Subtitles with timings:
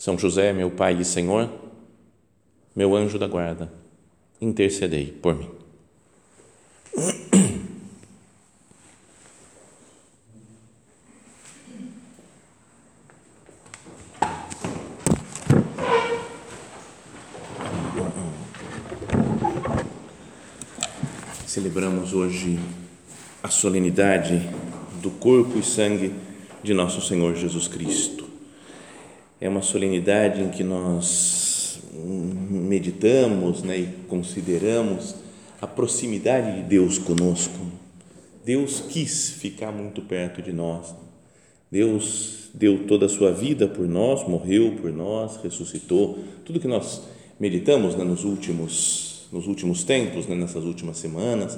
[0.00, 1.52] são José, meu Pai e Senhor,
[2.74, 3.70] meu anjo da guarda,
[4.40, 5.50] intercedei por mim.
[21.46, 22.58] Celebramos hoje
[23.42, 24.48] a solenidade
[25.02, 26.14] do corpo e sangue
[26.62, 28.29] de nosso Senhor Jesus Cristo
[29.40, 35.14] é uma solenidade em que nós meditamos né, e consideramos
[35.60, 37.58] a proximidade de Deus conosco.
[38.44, 40.94] Deus quis ficar muito perto de nós.
[41.70, 46.18] Deus deu toda a sua vida por nós, morreu por nós, ressuscitou.
[46.44, 47.02] Tudo que nós
[47.38, 51.56] meditamos né, nos últimos nos últimos tempos, né, nessas últimas semanas,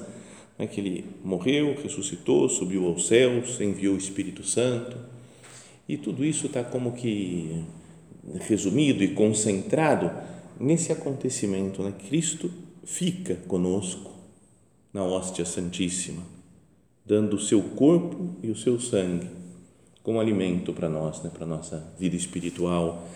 [0.58, 5.11] né, que ele morreu, ressuscitou, subiu aos céus, enviou o Espírito Santo
[5.92, 7.66] e tudo isso está como que
[8.48, 10.10] resumido e concentrado
[10.58, 11.92] nesse acontecimento, né?
[12.08, 12.50] Cristo
[12.82, 14.10] fica conosco
[14.90, 16.22] na hóstia santíssima,
[17.04, 19.28] dando o seu corpo e o seu sangue
[20.02, 21.30] como alimento para nós, né?
[21.30, 23.06] para nossa vida espiritual,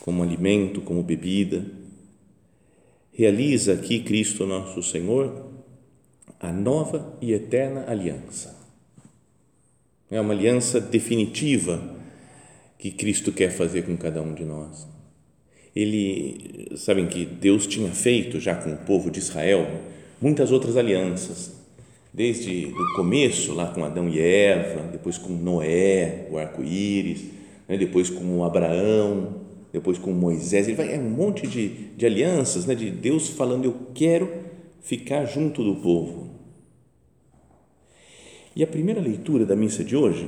[0.00, 1.64] como alimento, como bebida.
[3.12, 5.46] Realiza aqui Cristo nosso Senhor
[6.38, 8.54] a nova e eterna aliança.
[10.10, 11.95] É uma aliança definitiva
[12.78, 14.86] que Cristo quer fazer com cada um de nós.
[15.74, 19.66] Ele, sabem que Deus tinha feito já com o povo de Israel
[20.20, 21.54] muitas outras alianças,
[22.12, 27.24] desde o começo, lá com Adão e Eva, depois com Noé, o arco-íris,
[27.68, 27.76] né?
[27.76, 32.74] depois com Abraão, depois com Moisés, ele vai, é um monte de, de alianças, né?
[32.74, 34.32] de Deus falando, eu quero
[34.80, 36.30] ficar junto do povo.
[38.54, 40.26] E a primeira leitura da missa de hoje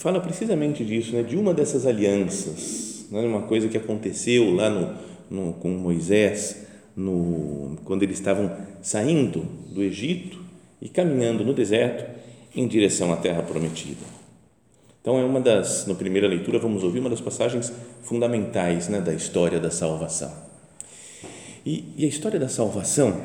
[0.00, 1.22] fala precisamente disso, né?
[1.22, 3.20] de uma dessas alianças, né?
[3.20, 4.96] uma coisa que aconteceu lá no,
[5.30, 6.66] no, com Moisés,
[6.96, 8.50] no, quando eles estavam
[8.80, 10.42] saindo do Egito
[10.80, 12.18] e caminhando no deserto
[12.56, 14.00] em direção à terra prometida.
[15.02, 17.70] Então é uma das, na primeira leitura vamos ouvir uma das passagens
[18.02, 20.32] fundamentais né, da história da salvação.
[21.64, 23.20] E, e a história da salvação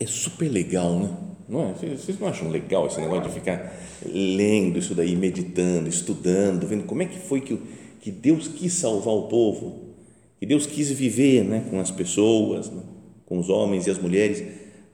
[0.00, 1.10] é super legal, né?
[1.48, 1.72] Não é?
[1.72, 3.72] Vocês não acham legal esse negócio de ficar
[4.04, 7.58] lendo isso daí, meditando, estudando, vendo como é que foi que,
[8.00, 9.94] que Deus quis salvar o povo,
[10.38, 12.82] que Deus quis viver né, com as pessoas, né,
[13.24, 14.44] com os homens e as mulheres,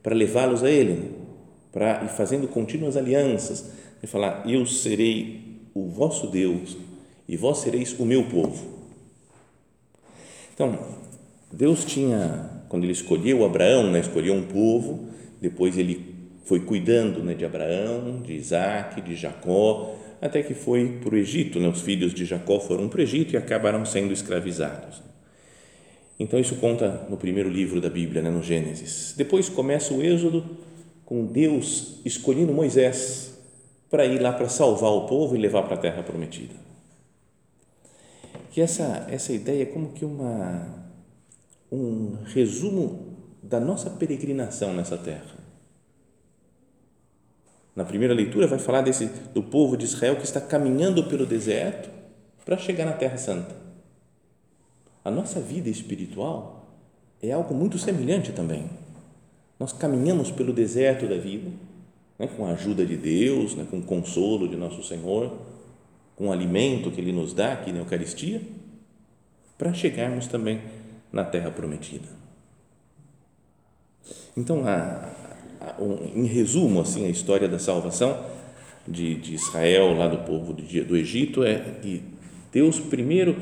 [0.00, 1.08] para levá-los a Ele, né,
[1.72, 5.40] para ir fazendo contínuas alianças, e falar: Eu serei
[5.74, 6.76] o vosso Deus
[7.28, 8.64] e vós sereis o meu povo.
[10.54, 10.78] Então,
[11.52, 15.08] Deus tinha, quando Ele escolheu Abraão, né, escolheu um povo,
[15.40, 16.13] depois Ele
[16.44, 21.58] foi cuidando né, de Abraão, de Isaac, de Jacó, até que foi para o Egito.
[21.58, 21.68] Né?
[21.68, 25.02] Os filhos de Jacó foram para o Egito e acabaram sendo escravizados.
[26.20, 29.14] Então, isso conta no primeiro livro da Bíblia, né, no Gênesis.
[29.16, 30.44] Depois começa o Êxodo
[31.04, 33.36] com Deus escolhendo Moisés
[33.90, 36.54] para ir lá para salvar o povo e levar para a terra prometida.
[38.50, 40.88] Que essa, essa ideia é como que uma,
[41.72, 45.43] um resumo da nossa peregrinação nessa terra
[47.74, 51.90] na primeira leitura vai falar desse do povo de Israel que está caminhando pelo deserto
[52.44, 53.54] para chegar na Terra Santa.
[55.04, 56.66] A nossa vida espiritual
[57.22, 58.70] é algo muito semelhante também.
[59.58, 61.50] Nós caminhamos pelo deserto da vida,
[62.18, 65.32] né, com a ajuda de Deus, né, com o consolo de nosso Senhor,
[66.16, 68.40] com o alimento que Ele nos dá aqui na Eucaristia,
[69.58, 70.60] para chegarmos também
[71.12, 72.08] na Terra Prometida.
[74.36, 75.10] Então, a,
[76.14, 78.24] em resumo, assim, a história da salvação
[78.86, 82.02] de, de Israel, lá do povo do, do Egito, é que
[82.52, 83.36] Deus primeiro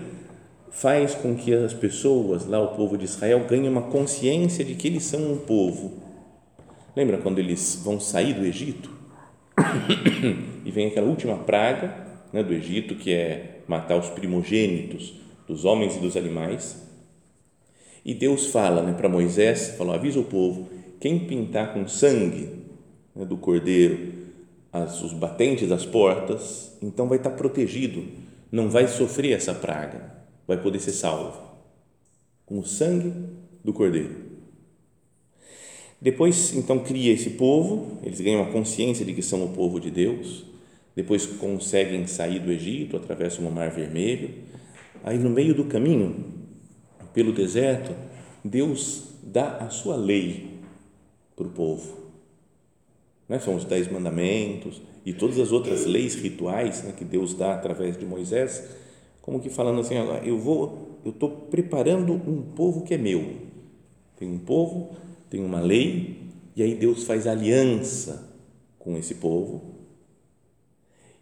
[0.70, 4.88] faz com que as pessoas, lá o povo de Israel, ganhem uma consciência de que
[4.88, 6.02] eles são um povo.
[6.96, 8.90] Lembra quando eles vão sair do Egito?
[10.64, 11.94] e vem aquela última praga
[12.32, 15.14] né, do Egito, que é matar os primogênitos
[15.46, 16.82] dos homens e dos animais.
[18.04, 20.68] E Deus fala né, para Moisés, falou, avisa o povo
[21.02, 22.48] quem pintar com sangue
[23.12, 24.22] né, do cordeiro
[24.72, 28.04] as, os batentes das portas, então vai estar protegido,
[28.52, 30.12] não vai sofrer essa praga.
[30.46, 31.42] vai poder ser salvo
[32.46, 33.12] com o sangue
[33.64, 34.32] do Cordeiro.
[36.00, 39.90] Depois, então, cria esse povo, eles ganham a consciência de que são o povo de
[39.90, 40.44] Deus,
[40.94, 44.30] depois conseguem sair do Egito, atravessam o Mar Vermelho.
[45.02, 46.24] Aí, no meio do caminho,
[47.12, 47.92] pelo deserto,
[48.44, 50.51] Deus dá a sua lei
[51.36, 51.96] para o povo.
[53.28, 53.38] Né?
[53.38, 57.96] São os Dez Mandamentos e todas as outras leis rituais né, que Deus dá através
[57.96, 58.62] de Moisés,
[59.20, 59.94] como que falando assim:
[60.24, 63.36] eu vou, eu estou preparando um povo que é meu.
[64.16, 64.94] Tem um povo
[65.32, 68.30] tem uma lei, e aí Deus faz aliança
[68.78, 69.62] com esse povo,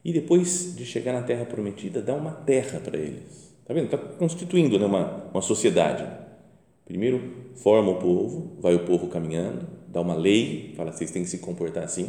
[0.04, 3.54] e depois de chegar na terra prometida, dá uma terra para eles.
[3.62, 3.84] Está vendo?
[3.84, 6.04] Está constituindo né, uma, uma sociedade.
[6.84, 7.22] Primeiro
[7.54, 11.38] forma o povo, vai o povo caminhando, dá uma lei, fala vocês têm que se
[11.38, 12.08] comportar assim.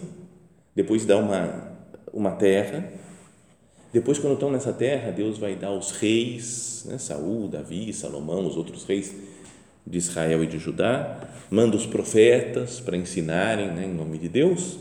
[0.75, 1.77] Depois dá uma,
[2.13, 2.91] uma terra.
[3.91, 8.55] Depois, quando estão nessa terra, Deus vai dar os reis, né, Saul, Davi, Salomão, os
[8.55, 9.13] outros reis
[9.85, 11.19] de Israel e de Judá,
[11.49, 14.79] manda os profetas para ensinarem né, em nome de Deus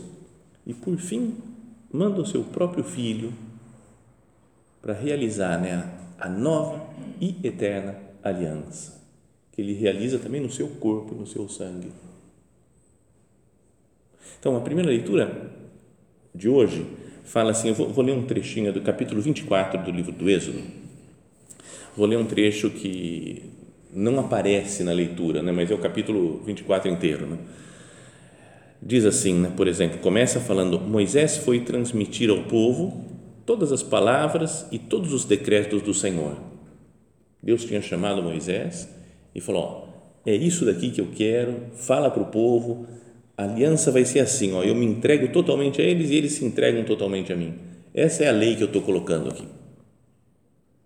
[0.65, 1.35] e, por fim,
[1.91, 3.33] manda o seu próprio filho
[4.81, 6.81] para realizar né, a nova
[7.19, 9.01] e eterna aliança,
[9.51, 11.91] que ele realiza também no seu corpo, no seu sangue.
[14.39, 15.51] Então, a primeira leitura
[16.33, 16.85] de hoje
[17.23, 20.61] fala assim: eu vou, vou ler um trechinho do capítulo 24 do livro do Êxodo.
[21.95, 23.43] Vou ler um trecho que
[23.93, 27.25] não aparece na leitura, né, mas é o capítulo 24 inteiro.
[27.25, 27.37] Né?
[28.81, 33.05] Diz assim, né, por exemplo, começa falando: Moisés foi transmitir ao povo
[33.45, 36.37] todas as palavras e todos os decretos do Senhor.
[37.43, 38.87] Deus tinha chamado Moisés
[39.35, 39.91] e falou: ó,
[40.25, 42.87] é isso daqui que eu quero, fala para o povo,
[43.37, 46.45] a aliança vai ser assim, ó, eu me entrego totalmente a eles e eles se
[46.45, 47.53] entregam totalmente a mim.
[47.93, 49.45] Essa é a lei que eu estou colocando aqui.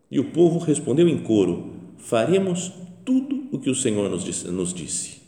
[0.10, 2.72] E o povo respondeu em coro: faremos
[3.04, 4.48] tudo o que o Senhor nos disse.
[4.48, 5.26] Nos disse.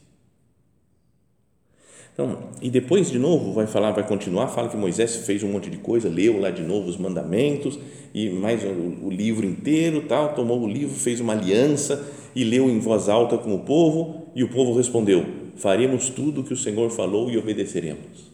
[2.13, 5.69] Então, e depois de novo vai falar, vai continuar, fala que Moisés fez um monte
[5.69, 7.77] de coisa, leu lá de novo os mandamentos
[8.11, 12.03] e mais o, o livro inteiro, tal, tomou o livro, fez uma aliança
[12.35, 16.43] e leu em voz alta com o povo e o povo respondeu: faremos tudo o
[16.43, 18.31] que o Senhor falou e obedeceremos.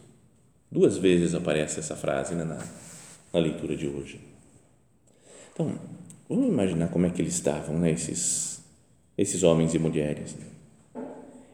[0.70, 2.58] Duas vezes aparece essa frase né, na,
[3.32, 4.20] na leitura de hoje.
[5.52, 5.78] Então,
[6.28, 8.54] vamos imaginar como é que eles estavam, né, esses
[9.16, 10.36] esses homens e mulheres.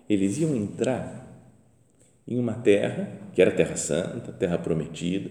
[0.09, 1.27] Eles iam entrar
[2.27, 5.31] em uma terra, que era terra santa, terra prometida,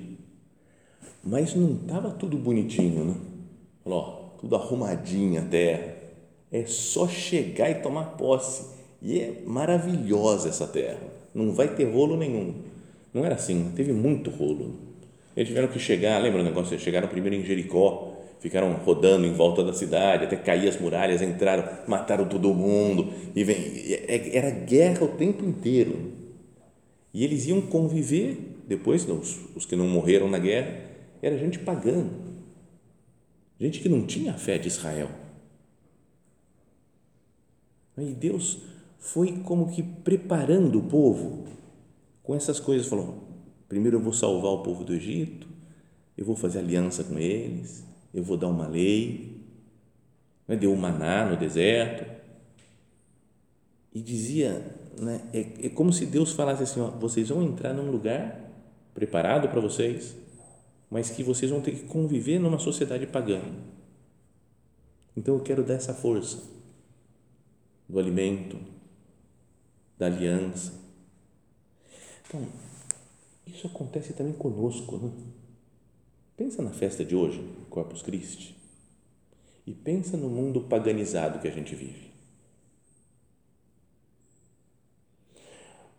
[1.24, 3.16] mas não estava tudo bonitinho, né?
[3.84, 5.98] Falou, ó, tudo arrumadinho a terra.
[6.52, 8.79] É só chegar e tomar posse.
[9.02, 11.00] E é maravilhosa essa terra.
[11.34, 12.56] Não vai ter rolo nenhum.
[13.14, 14.76] Não era assim, teve muito rolo.
[15.36, 16.74] Eles tiveram que chegar, lembra o negócio?
[16.74, 21.22] Eles chegaram primeiro em Jericó, ficaram rodando em volta da cidade, até cair as muralhas,
[21.22, 26.14] entraram, mataram todo mundo, e vem, é, era guerra o tempo inteiro.
[27.14, 28.38] E eles iam conviver,
[28.68, 30.90] depois, os, os que não morreram na guerra,
[31.22, 32.06] era gente pagã,
[33.60, 35.10] gente que não tinha a fé de Israel.
[37.98, 38.69] E Deus
[39.00, 41.46] foi como que preparando o povo
[42.22, 43.24] com essas coisas, falou,
[43.68, 45.48] primeiro eu vou salvar o povo do Egito,
[46.16, 49.42] eu vou fazer aliança com eles, eu vou dar uma lei,
[50.48, 50.56] né?
[50.56, 52.06] deu o maná no deserto,
[53.94, 55.22] e dizia, né?
[55.34, 58.48] é, é como se Deus falasse assim, ó, vocês vão entrar num lugar
[58.94, 60.16] preparado para vocês,
[60.90, 63.42] mas que vocês vão ter que conviver numa sociedade pagã.
[65.16, 66.44] Então eu quero dar essa força
[67.88, 68.58] do alimento,
[70.00, 70.74] da aliança.
[72.26, 72.48] Então,
[73.46, 75.12] isso acontece também conosco, né?
[76.38, 78.56] Pensa na festa de hoje, Corpus Christi,
[79.68, 82.10] e pensa no mundo paganizado que a gente vive.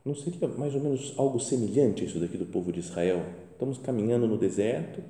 [0.02, 3.22] Não seria mais ou menos algo semelhante a isso daqui do povo de Israel?
[3.52, 5.02] Estamos caminhando no deserto,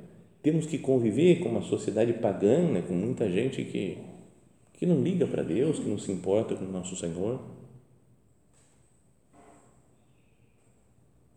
[0.42, 3.98] temos que conviver com uma sociedade pagã, né, com muita gente que,
[4.72, 7.40] que não liga para Deus, que não se importa com o nosso Senhor.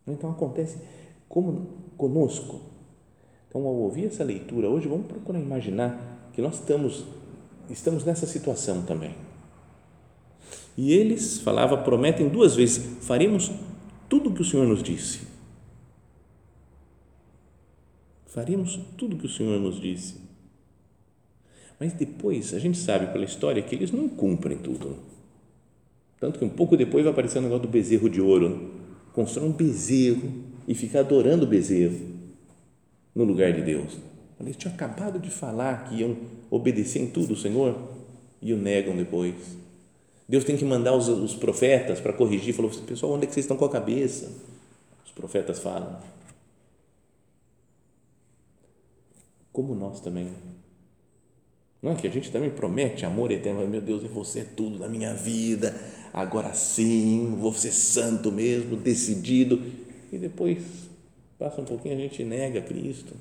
[0.06, 0.78] Então acontece
[1.28, 2.74] como conosco
[3.54, 7.04] então, ao ouvir essa leitura hoje, vamos procurar imaginar que nós estamos,
[7.70, 9.14] estamos nessa situação também.
[10.76, 13.52] E eles, falava, prometem duas vezes: faremos
[14.08, 15.20] tudo o que o Senhor nos disse.
[18.26, 20.16] Faremos tudo o que o Senhor nos disse.
[21.78, 24.96] Mas depois, a gente sabe pela história que eles não cumprem tudo.
[26.18, 28.82] Tanto que um pouco depois vai aparecer o negócio do bezerro de ouro.
[29.14, 30.28] Constrói um bezerro
[30.66, 32.14] e fica adorando o bezerro
[33.14, 33.96] no lugar de Deus.
[34.40, 36.16] Eles tinham acabado de falar que iam
[36.50, 37.78] obedecer em tudo o Senhor
[38.42, 39.34] e o negam depois.
[40.28, 42.52] Deus tem que mandar os, os profetas para corrigir.
[42.54, 44.32] Falou, pessoal, onde é que vocês estão com a cabeça?
[45.06, 45.96] Os profetas falam.
[49.52, 50.28] Como nós também.
[51.84, 54.88] Não é que a gente também promete amor eterno, meu Deus, você é tudo na
[54.88, 55.78] minha vida,
[56.14, 59.62] agora sim, vou ser santo mesmo, decidido.
[60.10, 60.64] E depois,
[61.38, 63.12] passa um pouquinho, a gente nega Cristo.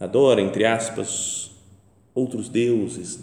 [0.00, 1.50] Adora, entre aspas,
[2.14, 3.20] outros deuses.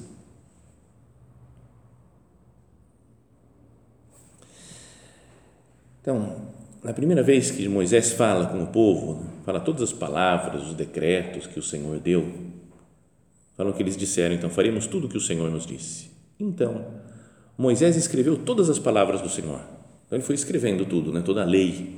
[6.04, 10.76] Então, na primeira vez que Moisés fala com o povo, fala todas as palavras, os
[10.76, 12.59] decretos que o Senhor deu,
[13.60, 16.12] falam que eles disseram, então, faremos tudo o que o Senhor nos disse.
[16.40, 16.86] Então,
[17.58, 19.60] Moisés escreveu todas as palavras do Senhor.
[20.06, 21.98] Então, ele foi escrevendo tudo, né, toda a lei.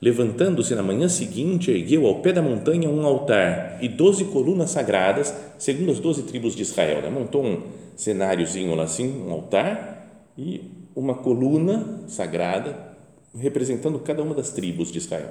[0.00, 5.34] Levantando-se na manhã seguinte, ergueu ao pé da montanha um altar e doze colunas sagradas,
[5.58, 7.02] segundo as doze tribos de Israel.
[7.02, 7.10] Né?
[7.10, 7.64] Montou um
[7.94, 10.62] cenáriozinho lá assim, um altar e
[10.96, 12.96] uma coluna sagrada
[13.38, 15.28] representando cada uma das tribos de Israel.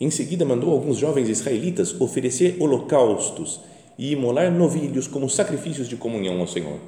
[0.00, 3.60] Em seguida, mandou alguns jovens israelitas oferecer holocaustos
[3.98, 6.78] e imolar novilhos como sacrifícios de comunhão ao Senhor.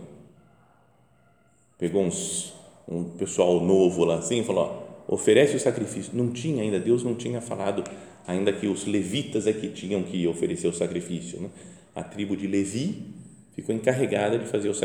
[1.78, 2.54] Pegou uns,
[2.88, 6.12] um pessoal novo lá assim e falou: ó, oferece o sacrifício.
[6.14, 7.84] Não tinha ainda, Deus não tinha falado
[8.26, 11.40] ainda que os levitas é que tinham que oferecer o sacrifício.
[11.40, 11.50] Né?
[11.94, 13.08] A tribo de Levi
[13.54, 14.78] ficou encarregada de fazer os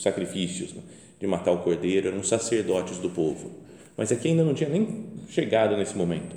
[0.00, 0.82] sacrifícios, né?
[1.18, 5.06] de matar o cordeiro, eram os sacerdotes do povo mas aqui ainda não tinha nem
[5.28, 6.36] chegado nesse momento.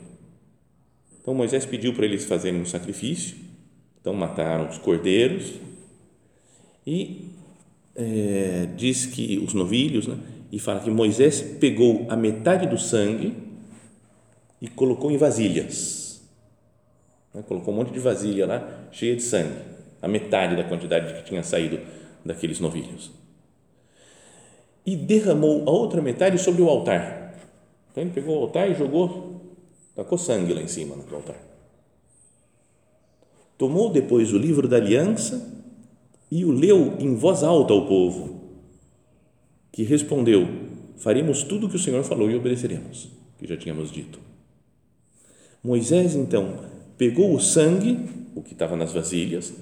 [1.21, 3.37] Então Moisés pediu para eles fazerem um sacrifício,
[3.99, 5.53] então mataram os cordeiros
[6.85, 7.29] e
[7.95, 10.17] é, diz que os novilhos, né,
[10.51, 13.35] e fala que Moisés pegou a metade do sangue
[14.59, 16.21] e colocou em vasilhas.
[17.33, 19.59] Né, colocou um monte de vasilha lá, cheia de sangue,
[20.01, 21.79] a metade da quantidade que tinha saído
[22.25, 23.11] daqueles novilhos.
[24.83, 27.21] E derramou a outra metade sobre o altar
[27.91, 29.41] então ele pegou o altar e jogou,
[29.95, 31.39] tacou sangue lá em cima do altar.
[33.57, 35.61] Tomou depois o livro da aliança
[36.31, 38.41] e o leu em voz alta ao povo,
[39.71, 40.47] que respondeu:
[40.97, 44.19] Faremos tudo o que o Senhor falou e obedeceremos, que já tínhamos dito.
[45.63, 46.59] Moisés então
[46.97, 47.99] pegou o sangue,
[48.35, 49.53] o que estava nas vasilhas,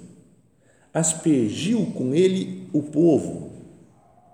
[0.93, 3.51] aspergiu com ele o povo.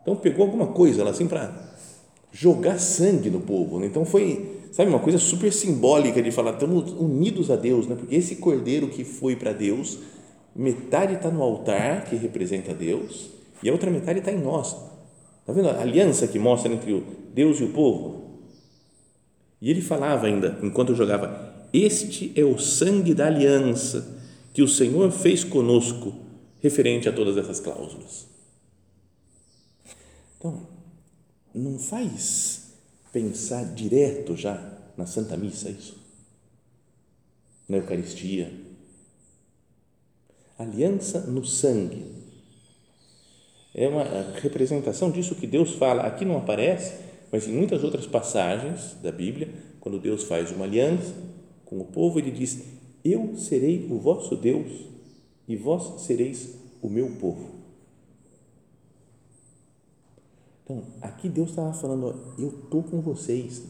[0.02, 1.74] Então pegou alguma coisa lá assim para
[2.32, 3.80] jogar sangue no povo.
[3.80, 3.88] Né?
[3.88, 7.96] Então foi, sabe, uma coisa super simbólica de falar, estamos unidos a Deus, né?
[7.96, 10.00] porque esse cordeiro que foi para Deus,
[10.54, 13.30] metade está no altar, que representa Deus,
[13.64, 14.76] e a outra metade está em nós.
[15.40, 18.42] Está vendo a aliança que mostra entre o Deus e o povo?
[19.62, 24.20] E ele falava ainda, enquanto eu jogava, este é o sangue da aliança
[24.54, 26.14] que o Senhor fez conosco,
[26.60, 28.28] referente a todas essas cláusulas.
[30.38, 30.68] Então,
[31.54, 32.55] não faz
[33.16, 35.98] pensar direto já na Santa Missa isso?
[37.70, 38.52] Na Eucaristia?
[40.60, 42.06] Aliança no sangue.
[43.74, 44.04] É uma
[44.42, 46.02] representação disso que Deus fala.
[46.04, 46.94] Aqui não aparece,
[47.32, 49.48] mas em muitas outras passagens da Bíblia,
[49.80, 51.14] quando Deus faz uma aliança
[51.64, 52.64] com o povo, ele diz:
[53.02, 54.90] Eu serei o vosso Deus
[55.48, 57.55] e vós sereis o meu povo.
[60.66, 63.64] Então, aqui Deus estava falando: ó, eu estou com vocês.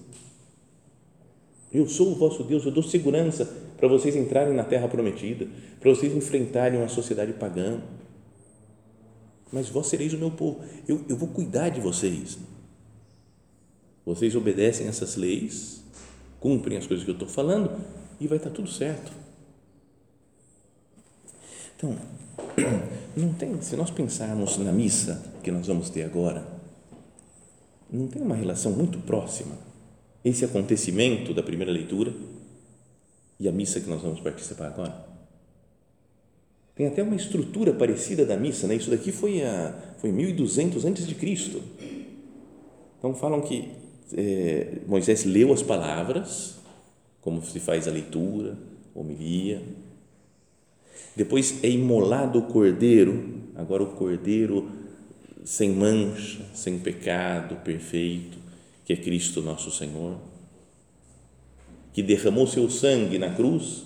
[1.72, 3.46] Eu sou o vosso Deus, eu dou segurança
[3.78, 5.46] para vocês entrarem na terra prometida,
[5.78, 7.82] para vocês enfrentarem uma sociedade pagã.
[9.52, 12.38] Mas vós sereis o meu povo, eu, eu vou cuidar de vocês.
[14.06, 15.84] Vocês obedecem essas leis,
[16.40, 17.72] cumprem as coisas que eu estou falando
[18.20, 19.12] e vai estar tudo certo.
[21.76, 21.98] Então,
[23.18, 26.55] não tem, se nós pensarmos na missa que nós vamos ter agora,
[27.96, 29.58] não tem uma relação muito próxima
[30.24, 32.12] esse acontecimento da primeira leitura
[33.40, 35.06] e a missa que nós vamos participar agora?
[36.76, 38.76] Tem até uma estrutura parecida da missa, né?
[38.76, 41.62] Isso daqui foi a foi 1200 antes de Cristo.
[42.98, 43.72] Então falam que
[44.14, 46.56] é, Moisés leu as palavras,
[47.22, 48.58] como se faz a leitura,
[48.94, 49.62] homilia.
[51.16, 53.44] Depois é imolado o cordeiro.
[53.56, 54.70] Agora o cordeiro
[55.46, 58.38] sem mancha, sem pecado, perfeito,
[58.84, 60.18] que é Cristo nosso Senhor,
[61.94, 63.84] que derramou seu sangue na cruz,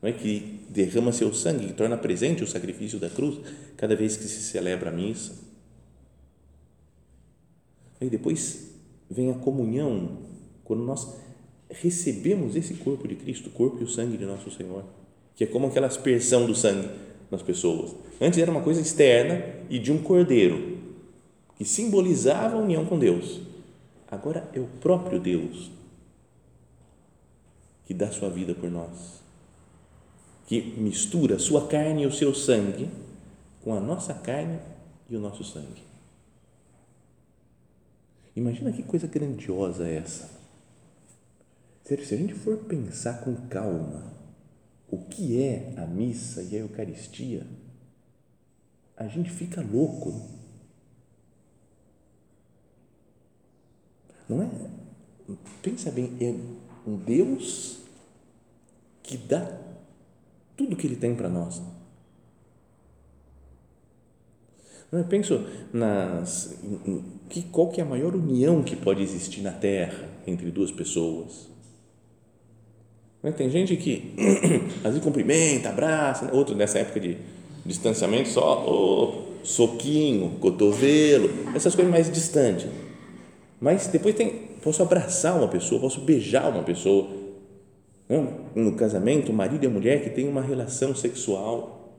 [0.00, 3.38] não é que derrama seu sangue, que torna presente o sacrifício da cruz
[3.76, 5.34] cada vez que se celebra a missa.
[8.00, 8.70] E depois
[9.10, 10.18] vem a comunhão,
[10.64, 11.14] quando nós
[11.68, 14.84] recebemos esse corpo de Cristo, o corpo e o sangue de nosso Senhor,
[15.34, 16.88] que é como aquela aspersão do sangue
[17.30, 17.94] nas pessoas.
[18.20, 20.85] Antes era uma coisa externa e de um cordeiro,
[21.56, 23.40] que simbolizava a união com Deus.
[24.10, 25.70] Agora é o próprio Deus
[27.84, 29.22] que dá sua vida por nós,
[30.46, 32.90] que mistura sua carne e o seu sangue
[33.62, 34.58] com a nossa carne
[35.08, 35.82] e o nosso sangue.
[38.34, 40.30] Imagina que coisa grandiosa é essa.
[41.84, 44.12] Se a gente for pensar com calma
[44.88, 47.46] o que é a missa e a Eucaristia,
[48.96, 50.35] a gente fica louco.
[54.28, 54.48] Não é?
[55.62, 56.34] Pensa bem, é
[56.88, 57.78] um Deus
[59.02, 59.58] que dá
[60.56, 61.62] tudo que Ele tem para nós.
[64.90, 66.56] Eu penso nas,
[67.28, 71.48] que, qual que é a maior união que pode existir na Terra entre duas pessoas.
[73.22, 74.14] Né, tem gente que
[74.84, 77.18] às vezes cumprimenta, abraça, né, outro nessa época de
[77.64, 82.66] distanciamento só oh, soquinho, cotovelo, essas coisas mais distantes.
[83.60, 84.30] Mas depois tem,
[84.62, 87.08] posso abraçar uma pessoa, posso beijar uma pessoa.
[88.08, 91.92] Né, no casamento, marido e mulher que tem uma relação sexual.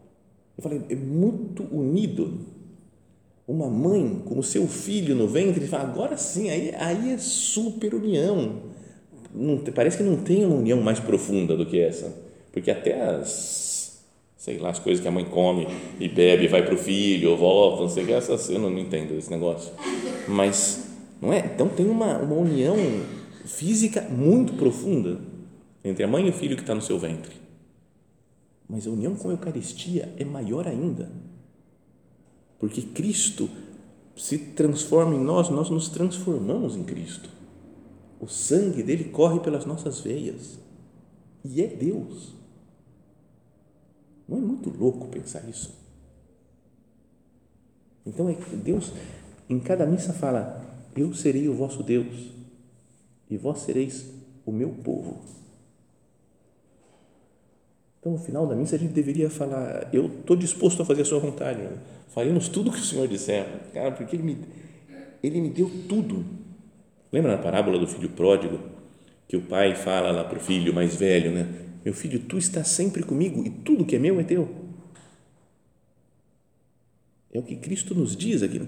[0.57, 2.39] Eu falei, é muito unido
[3.47, 7.93] uma mãe com o seu filho no ventre fala, agora sim, aí, aí é super
[7.93, 8.63] união.
[9.33, 12.13] Não, parece que não tem uma união mais profunda do que essa,
[12.51, 14.03] porque até as,
[14.35, 15.67] sei lá, as coisas que a mãe come
[15.99, 18.69] e bebe, vai para o filho, ou volta, não sei o que, essas, eu não,
[18.69, 19.71] não entendo esse negócio.
[20.27, 20.86] Mas,
[21.21, 21.39] não é?
[21.53, 22.75] Então tem uma, uma união
[23.45, 25.19] física muito profunda
[25.83, 27.35] entre a mãe e o filho que está no seu ventre.
[28.69, 31.09] Mas a união com a Eucaristia é maior ainda
[32.59, 33.49] porque Cristo
[34.15, 37.29] se transforma em nós, nós nos transformamos em Cristo.
[38.19, 40.57] O sangue dele corre pelas nossas veias
[41.45, 42.33] e é Deus.
[44.27, 45.73] Não é muito louco pensar isso?
[48.05, 48.91] Então é que Deus
[49.47, 50.65] em cada missa fala:
[50.97, 52.31] Eu serei o vosso Deus
[53.29, 54.09] e vós sereis
[54.45, 55.21] o meu povo.
[57.99, 61.05] Então, no final da missa, a gente deveria falar: Eu estou disposto a fazer a
[61.05, 61.61] sua vontade.
[62.09, 63.45] Faremos tudo o que o Senhor disser.
[63.73, 64.37] Cara, porque Ele me,
[65.21, 66.25] ele me deu tudo.
[67.11, 68.59] Lembra na parábola do filho pródigo?
[69.27, 71.67] Que o pai fala lá para o filho mais velho, né?
[71.83, 74.49] Meu filho, tu estás sempre comigo e tudo que é meu é teu.
[77.31, 78.59] É o que Cristo nos diz aqui.
[78.59, 78.67] Né?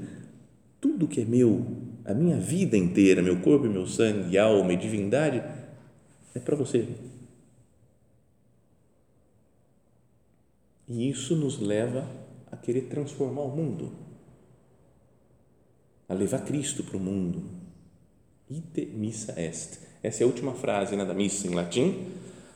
[0.79, 1.65] Tudo que é meu,
[2.09, 5.43] a minha vida inteira, meu corpo meu sangue, alma e divindade,
[6.33, 6.87] é para você.
[10.87, 12.09] E isso nos leva
[12.51, 13.91] a querer transformar o mundo,
[16.07, 17.43] a levar Cristo para o mundo.
[18.49, 19.79] Ite missa est.
[20.01, 22.07] Essa é a última frase né, da missa em latim.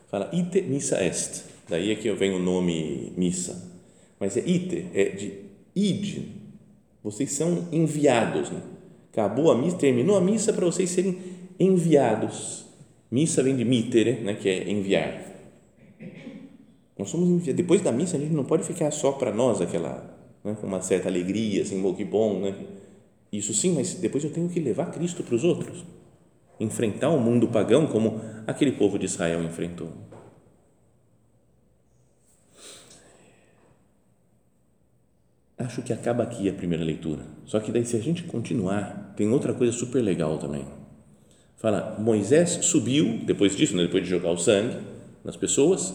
[0.10, 1.44] Fala ite missa est.
[1.70, 3.72] Daí é que vem o nome missa.
[4.20, 6.42] Mas é ite, é de id.
[7.04, 8.50] Vocês são enviados.
[8.50, 8.73] Né?
[9.14, 11.20] Acabou a missa, terminou a missa para vocês serem
[11.60, 12.66] enviados.
[13.12, 15.22] Missa vem de mitere, né, que é enviar.
[16.98, 17.54] Nós somos enviados.
[17.54, 20.82] Depois da missa, a gente não pode ficar só para nós aquela, né, com uma
[20.82, 22.56] certa alegria, assim, bom, que bom, né?
[23.32, 25.86] Isso sim, mas depois eu tenho que levar Cristo para os outros.
[26.60, 29.90] Enfrentar o mundo pagão como aquele povo de Israel enfrentou.
[35.64, 37.22] Acho que acaba aqui a primeira leitura.
[37.46, 40.66] Só que daí, se a gente continuar, tem outra coisa super legal também.
[41.58, 44.78] Fala, Moisés subiu, depois disso, né, depois de jogar o sangue
[45.24, 45.94] nas pessoas,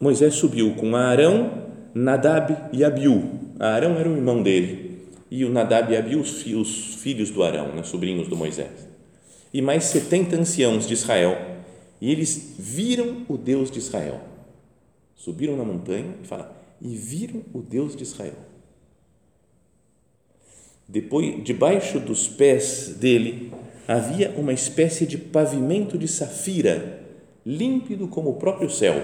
[0.00, 3.22] Moisés subiu com Arão, Nadab e Abiú.
[3.58, 7.82] Arão era o irmão dele e o Nadab e Abiú, os filhos do Arão, né,
[7.82, 8.88] sobrinhos do Moisés.
[9.52, 11.36] E mais setenta anciãos de Israel.
[12.00, 14.20] E eles viram o Deus de Israel.
[15.14, 18.36] Subiram na montanha e falaram, e viram o Deus de Israel.
[20.88, 23.52] Depois, debaixo dos pés dele,
[23.88, 27.02] havia uma espécie de pavimento de safira,
[27.44, 28.94] límpido como o próprio céu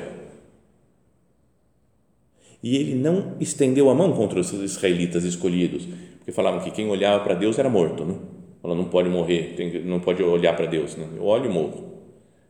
[2.62, 7.22] e ele não estendeu a mão contra os israelitas escolhidos, porque falavam que quem olhava
[7.24, 8.14] para Deus era morto, né?
[8.62, 11.04] Ela não pode morrer, não pode olhar para Deus, né?
[11.16, 11.90] eu olho e morro.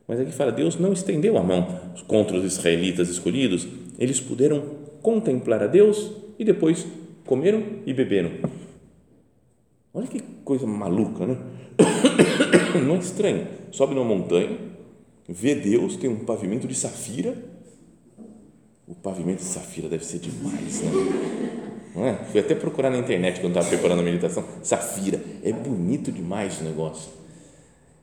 [0.07, 1.67] Mas aqui fala, Deus não estendeu a mão
[2.07, 6.87] contra os israelitas escolhidos, eles puderam contemplar a Deus e depois
[7.27, 8.31] comeram e beberam.
[9.93, 11.37] Olha que coisa maluca, né?
[12.83, 13.47] Não é estranho.
[13.71, 14.57] Sobe numa montanha,
[15.29, 17.53] vê Deus, tem um pavimento de safira
[18.85, 20.91] o pavimento de safira deve ser demais, né?
[21.95, 22.15] Não é?
[22.25, 24.43] Fui até procurar na internet quando estava preparando a meditação.
[24.61, 27.11] Safira, é bonito demais o negócio.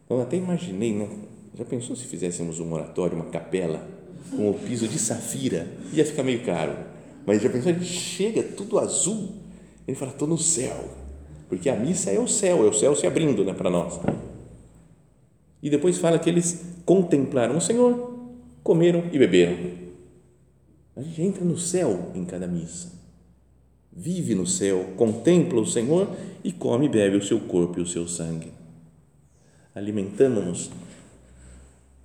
[0.08, 1.08] Eu até imaginei, né?
[1.54, 3.86] Já pensou se fizéssemos um oratório, uma capela
[4.30, 5.66] com o piso de safira?
[5.92, 6.76] Ia ficar meio caro.
[7.26, 9.34] Mas já pensou, chega tudo azul,
[9.86, 10.88] ele fala, estou no céu,
[11.48, 14.00] porque a missa é o céu, é o céu se abrindo né, para nós.
[15.62, 18.18] E depois fala que eles contemplaram o Senhor,
[18.62, 19.56] comeram e beberam.
[20.96, 22.92] A gente entra no céu em cada missa,
[23.92, 26.08] vive no céu, contempla o Senhor
[26.42, 28.52] e come e bebe o seu corpo e o seu sangue.
[29.74, 30.70] Alimentamos-nos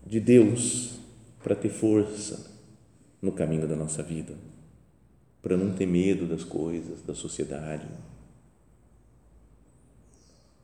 [0.06, 0.95] de Deus
[1.46, 2.52] para ter força
[3.22, 4.34] no caminho da nossa vida,
[5.44, 7.86] para não ter medo das coisas, da sociedade.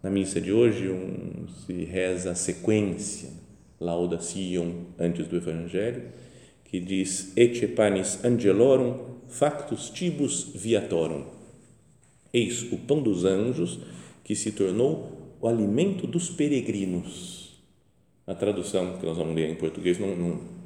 [0.02, 3.30] Na missa de hoje um, se reza a sequência,
[3.80, 6.02] Lauda Sion, antes do Evangelho,
[6.66, 11.26] que diz Ecce panis angelorum factus tibus viatorum.
[12.34, 13.80] Eis o pão dos anjos
[14.24, 17.62] que se tornou o alimento dos peregrinos.
[18.26, 20.61] A tradução que nós vamos ler em português não, não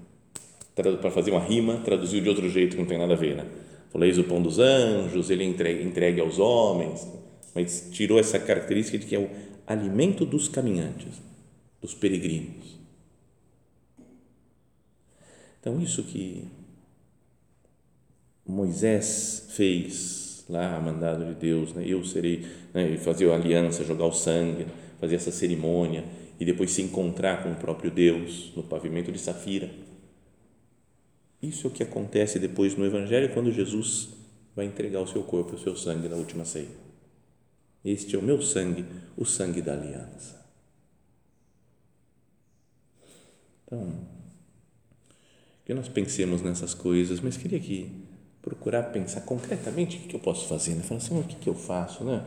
[0.75, 3.45] para fazer uma rima, traduziu de outro jeito que não tem nada a ver, né?
[3.89, 7.07] Falou, eis o pão dos anjos, ele entregue, entregue aos homens,
[7.53, 9.29] mas tirou essa característica de que é o
[9.65, 11.21] alimento dos caminhantes,
[11.81, 12.77] dos peregrinos.
[15.61, 16.43] Então, isso que
[18.45, 21.83] Moisés fez lá, mandado de Deus, né?
[21.87, 22.97] eu serei, né?
[22.97, 24.67] fazer a aliança, jogar o sangue,
[24.99, 26.03] fazer essa cerimônia
[26.39, 29.69] e depois se encontrar com o próprio Deus no pavimento de Safira.
[31.47, 34.09] Isso é o que acontece depois no Evangelho quando Jesus
[34.55, 36.85] vai entregar o seu corpo o seu sangue na última ceia.
[37.83, 38.83] Este é o meu sangue,
[39.15, 40.43] o sangue da aliança.
[43.65, 43.93] Então,
[45.65, 47.91] que nós pensemos nessas coisas, mas queria que
[48.41, 50.83] procurar pensar concretamente o que eu posso fazer, né?
[50.83, 52.23] Falar assim, o que eu faço, né?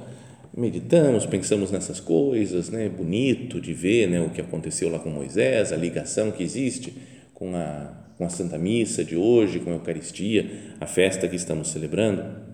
[0.57, 2.89] Meditamos, pensamos nessas coisas, né?
[2.89, 4.21] Bonito de ver, né?
[4.21, 6.97] O que aconteceu lá com Moisés, a ligação que existe
[7.35, 11.69] com a, com a Santa Missa de hoje, com a Eucaristia, a festa que estamos
[11.69, 12.49] celebrando.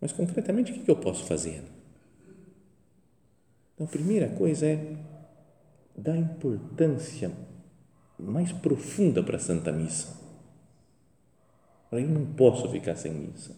[0.00, 1.62] Mas concretamente o que eu posso fazer?
[3.74, 4.96] Então, a primeira coisa é
[5.94, 7.30] dar importância
[8.18, 10.20] mais profunda para a Santa Missa.
[11.92, 13.54] Eu não posso ficar sem missa,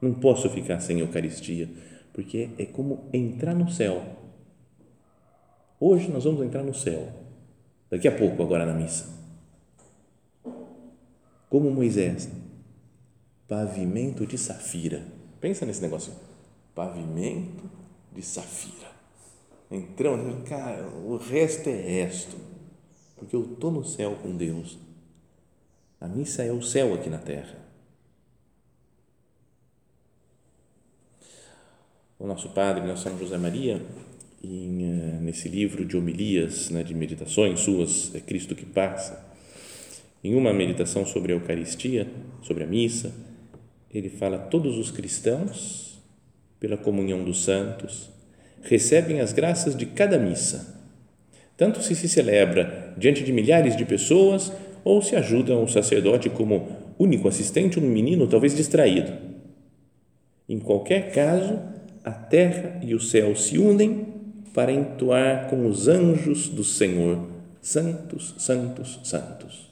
[0.00, 1.68] não posso ficar sem Eucaristia,
[2.14, 4.02] porque é como entrar no céu.
[5.78, 7.12] Hoje nós vamos entrar no céu,
[7.90, 9.17] daqui a pouco, agora na missa.
[11.48, 12.28] Como Moisés,
[13.46, 15.06] pavimento de safira.
[15.40, 16.12] Pensa nesse negócio,
[16.74, 17.64] pavimento
[18.12, 18.98] de safira
[19.70, 22.36] entramos, cara, o resto é resto,
[23.16, 24.78] porque eu estou no céu com Deus.
[26.00, 27.58] A missa é o céu aqui na terra.
[32.18, 33.84] O nosso padre, nosso São José Maria,
[34.42, 39.27] em, eh, nesse livro de homilias, né, de meditações suas, é Cristo que passa,
[40.22, 42.06] em uma meditação sobre a Eucaristia,
[42.42, 43.12] sobre a missa,
[43.92, 45.98] ele fala: todos os cristãos,
[46.58, 48.10] pela comunhão dos santos,
[48.62, 50.82] recebem as graças de cada missa,
[51.56, 54.52] tanto se se celebra diante de milhares de pessoas
[54.84, 59.12] ou se ajuda o sacerdote como único assistente um menino talvez distraído.
[60.48, 61.58] Em qualquer caso,
[62.02, 64.06] a terra e o céu se unem
[64.54, 67.28] para entoar com os anjos do Senhor,
[67.60, 69.67] santos, santos, santos.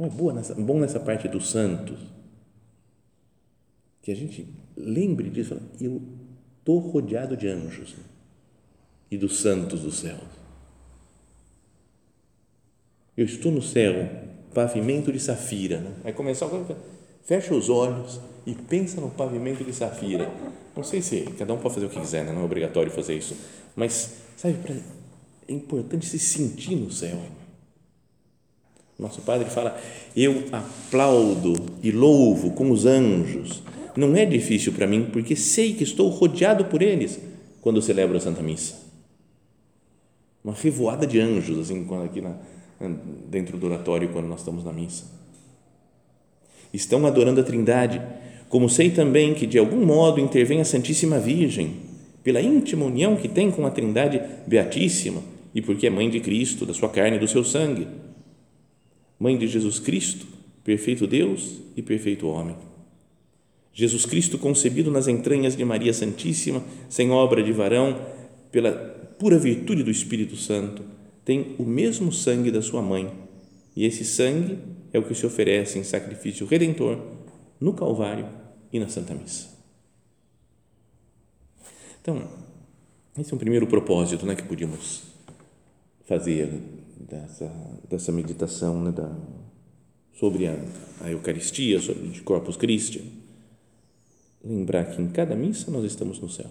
[0.00, 1.98] Não é boa nessa, bom nessa parte dos santos
[4.00, 5.60] que a gente lembre disso.
[5.78, 6.00] Eu
[6.58, 7.94] estou rodeado de anjos
[9.10, 10.16] e dos santos do céu.
[13.14, 14.08] Eu estou no céu,
[14.54, 15.82] pavimento de safira.
[15.82, 15.92] Né?
[16.02, 16.48] Vai começar
[17.22, 20.32] fecha os olhos e pensa no pavimento de safira.
[20.74, 22.32] Não sei se cada um pode fazer o que quiser, né?
[22.32, 23.36] não é obrigatório fazer isso,
[23.76, 24.56] mas sabe,
[25.46, 27.20] é importante se sentir no céu.
[29.00, 29.78] Nosso Padre fala:
[30.14, 33.62] Eu aplaudo e louvo com os anjos
[33.96, 37.20] não é difícil para mim, porque sei que estou rodeado por eles
[37.60, 38.76] quando celebro a Santa Missa.
[40.42, 42.34] Uma revoada de anjos, assim, aqui na,
[43.28, 45.04] dentro do oratório, quando nós estamos na missa.
[46.72, 48.00] Estão adorando a Trindade,
[48.48, 51.76] como sei também que de algum modo intervém a Santíssima Virgem,
[52.24, 55.22] pela íntima união que tem com a Trindade Beatíssima
[55.54, 57.86] e porque é mãe de Cristo, da sua carne e do seu sangue.
[59.20, 60.26] Mãe de Jesus Cristo,
[60.64, 62.56] perfeito Deus e perfeito homem
[63.72, 68.00] Jesus Cristo concebido nas entranhas de Maria Santíssima, sem obra de varão,
[68.50, 68.72] pela
[69.18, 70.82] pura virtude do Espírito Santo,
[71.24, 73.10] tem o mesmo sangue da sua mãe,
[73.76, 74.58] e esse sangue
[74.92, 76.98] é o que se oferece em sacrifício redentor
[77.60, 78.26] no Calvário
[78.72, 79.48] e na Santa Missa.
[82.02, 82.28] Então,
[83.18, 85.02] esse é um primeiro propósito né, que podíamos
[86.06, 86.50] fazer
[87.10, 87.52] dessa,
[87.88, 89.12] dessa meditação né, da,
[90.14, 90.56] sobre a,
[91.00, 93.02] a Eucaristia, sobre o Corpus Christi,
[94.42, 96.50] lembrar que em cada missa nós estamos no céu.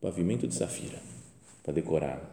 [0.00, 0.98] Pavimento de safira,
[1.62, 2.28] para decorar.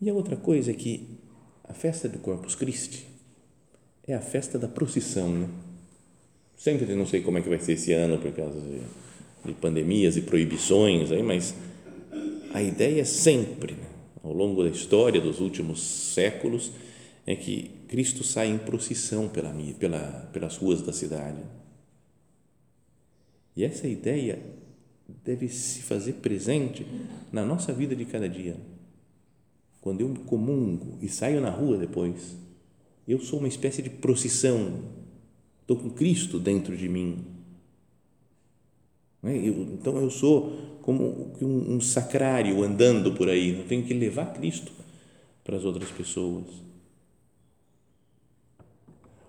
[0.00, 1.18] E a outra coisa é que
[1.64, 3.06] a festa do Corpus Christi
[4.06, 5.48] é a festa da procissão, né?
[6.56, 8.80] Sempre não sei como é que vai ser esse ano por causa de,
[9.46, 11.54] de pandemias e proibições aí, mas
[12.52, 13.89] a ideia é sempre, né?
[14.22, 16.72] Ao longo da história dos últimos séculos,
[17.26, 21.42] é que Cristo sai em procissão pela, pela, pelas ruas da cidade.
[23.56, 24.38] E essa ideia
[25.24, 26.86] deve se fazer presente
[27.32, 28.56] na nossa vida de cada dia.
[29.80, 32.36] Quando eu comungo e saio na rua depois,
[33.08, 34.84] eu sou uma espécie de procissão,
[35.62, 37.24] estou com Cristo dentro de mim.
[39.22, 39.36] É?
[39.36, 44.72] então eu sou como um, um sacrário andando por aí, eu tenho que levar Cristo
[45.44, 46.46] para as outras pessoas.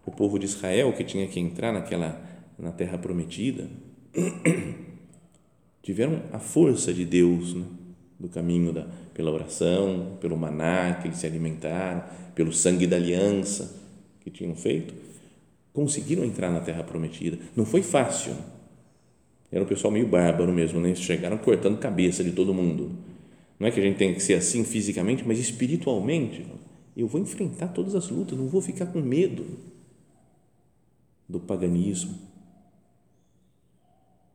[0.05, 2.21] O povo de Israel que tinha que entrar naquela
[2.57, 3.67] na terra prometida
[5.81, 7.65] tiveram a força de Deus né?
[8.19, 12.03] do caminho da, pela oração, pelo maná que eles se alimentaram,
[12.35, 13.75] pelo sangue da aliança
[14.19, 14.93] que tinham feito,
[15.73, 17.39] conseguiram entrar na terra prometida.
[17.55, 18.35] Não foi fácil.
[19.51, 20.95] Era um pessoal meio bárbaro mesmo, né?
[20.95, 22.91] chegaram cortando cabeça de todo mundo.
[23.59, 26.45] Não é que a gente tem que ser assim fisicamente, mas espiritualmente.
[26.95, 29.45] Eu vou enfrentar todas as lutas, não vou ficar com medo
[31.27, 32.17] do paganismo.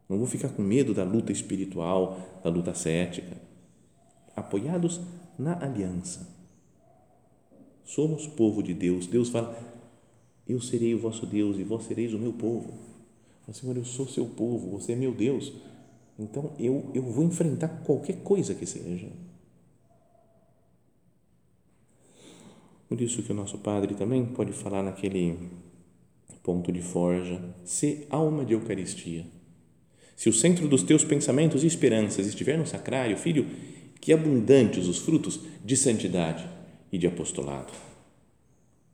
[0.08, 3.36] Não vou ficar com medo da luta espiritual, da luta cética.
[4.36, 5.00] Apoiados
[5.38, 6.28] na aliança.
[7.84, 9.06] Somos povo de Deus.
[9.06, 9.56] Deus fala:
[10.46, 12.95] Eu serei o vosso Deus e vós sereis o meu povo.
[13.52, 15.52] Senhor, eu sou seu povo, você é meu Deus.
[16.18, 19.08] Então eu, eu vou enfrentar qualquer coisa que seja.
[22.88, 25.38] Por isso que o nosso Padre também pode falar naquele
[26.42, 29.26] ponto de forja, ser alma de Eucaristia.
[30.14, 33.46] Se o centro dos teus pensamentos e esperanças estiver no sacrário, filho,
[34.00, 36.48] que abundantes os frutos de santidade
[36.92, 37.72] e de apostolado.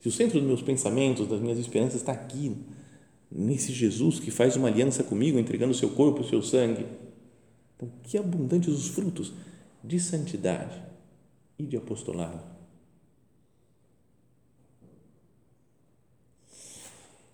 [0.00, 2.56] Se o centro dos meus pensamentos, das minhas esperanças está aqui,
[3.34, 6.86] nesse Jesus que faz uma aliança comigo, entregando o seu corpo o seu sangue.
[7.76, 9.32] Então, que abundantes os frutos
[9.82, 10.80] de santidade
[11.58, 12.40] e de apostolado.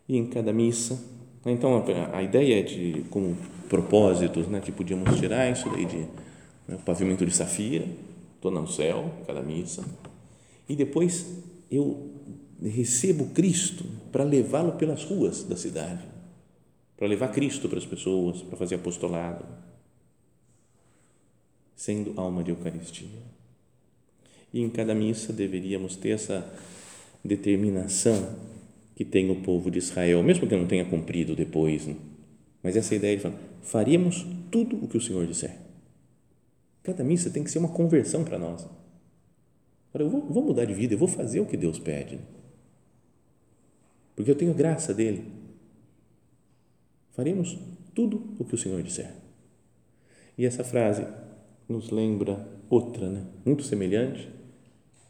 [0.08, 0.98] E em cada missa,
[1.44, 1.84] então
[2.14, 3.36] a ideia é de como
[3.68, 5.98] propósitos, né, que podíamos tirar isso daí de
[6.66, 7.86] né, pavimento de safira,
[8.34, 9.84] estou no céu, cada missa,
[10.66, 11.26] e depois
[11.70, 12.10] eu
[12.62, 16.04] recebo Cristo para levá-lo pelas ruas da cidade,
[16.96, 19.44] para levar Cristo para as pessoas, para fazer apostolado,
[21.76, 23.22] sendo alma de Eucaristia.
[24.52, 26.52] E em cada missa deveríamos ter essa
[27.24, 28.36] determinação
[28.96, 31.94] que tem o povo de Israel, mesmo que não tenha cumprido depois, né?
[32.62, 35.56] mas essa ideia de falar, faríamos tudo o que o Senhor disser.
[36.82, 38.66] Cada missa tem que ser uma conversão para nós.
[39.94, 42.18] Eu vou, vou mudar de vida, eu vou fazer o que Deus pede
[44.18, 45.30] porque eu tenho graça dele.
[47.12, 47.56] Faremos
[47.94, 49.14] tudo o que o Senhor disser.
[50.36, 51.06] E essa frase
[51.68, 53.24] nos lembra outra, né?
[53.44, 54.28] muito semelhante,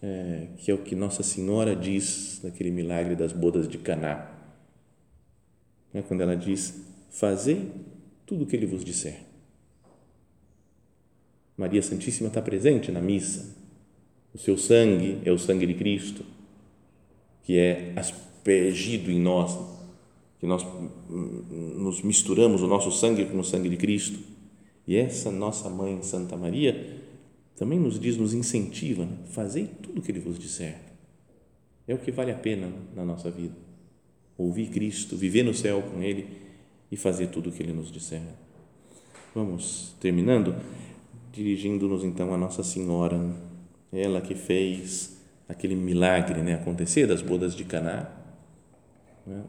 [0.03, 4.31] é, que é o que Nossa Senhora diz naquele milagre das bodas de Caná,
[5.95, 7.73] é quando ela diz: Fazei
[8.27, 9.23] tudo o que ele vos disser.
[11.57, 13.57] Maria Santíssima está presente na missa.
[14.35, 16.27] O seu sangue é o sangue de Cristo,
[17.43, 18.13] que é as
[18.49, 19.59] aspergido em nós,
[20.41, 20.67] que nós
[21.09, 24.19] nos misturamos o nosso sangue com o sangue de Cristo.
[24.87, 27.03] E essa nossa mãe, Santa Maria,
[27.57, 29.13] também nos diz, nos incentiva, né?
[29.31, 30.79] fazei tudo o que Ele vos disser.
[31.87, 33.55] É o que vale a pena na nossa vida.
[34.37, 36.27] Ouvir Cristo, viver no céu com Ele
[36.91, 38.23] e fazer tudo o que Ele nos disser.
[39.35, 40.55] Vamos terminando,
[41.33, 43.21] dirigindo-nos então a Nossa Senhora,
[43.93, 48.18] ela que fez aquele milagre né, acontecer das bodas de Caná?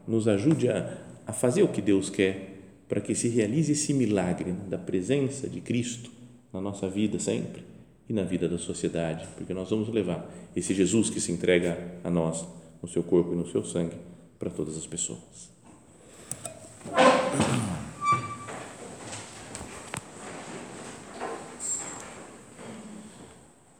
[0.06, 4.52] Nos ajude a, a fazer o que Deus quer para que se realize esse milagre
[4.68, 6.10] da presença de Cristo
[6.52, 7.62] na nossa vida sempre
[8.08, 12.10] e na vida da sociedade, porque nós vamos levar esse Jesus que se entrega a
[12.10, 12.44] nós
[12.82, 13.94] no seu corpo e no seu sangue
[14.38, 15.50] para todas as pessoas.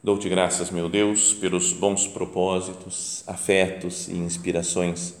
[0.03, 5.20] Dou-te graças, meu Deus, pelos bons propósitos, afetos e inspirações